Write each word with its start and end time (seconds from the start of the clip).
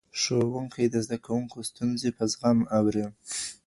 ښوونکی 0.21 0.85
د 0.89 0.95
زدهکوونکو 1.05 1.57
ستونزې 1.69 2.09
په 2.17 2.23
زغم 2.31 2.59
اوري. 2.77 3.05